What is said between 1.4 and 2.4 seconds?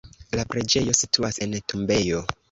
en tombejo.